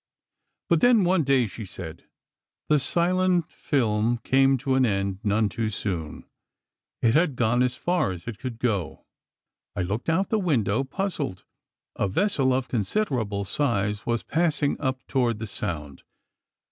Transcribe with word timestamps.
But 0.67 0.81
then, 0.81 1.03
one 1.03 1.21
day, 1.21 1.45
she 1.45 1.63
said: 1.63 2.05
"The 2.69 2.79
silent 2.79 3.51
film 3.51 4.17
came 4.23 4.57
to 4.57 4.73
an 4.73 4.83
end 4.83 5.19
none 5.23 5.47
too 5.47 5.69
soon; 5.69 6.25
it 7.03 7.13
had 7.13 7.35
gone 7.35 7.61
as 7.61 7.75
far 7.75 8.11
as 8.11 8.27
it 8.27 8.39
could 8.39 8.57
go." 8.57 9.05
I 9.75 9.83
looked 9.83 10.09
out 10.09 10.21
of 10.25 10.29
the 10.29 10.39
window, 10.39 10.83
puzzled. 10.83 11.43
A 11.97 12.07
vessel 12.07 12.51
of 12.51 12.67
considerable 12.67 13.45
size 13.45 14.03
was 14.03 14.23
passing 14.23 14.75
up, 14.81 15.05
toward 15.05 15.37
the 15.37 15.45
Sound. 15.45 16.01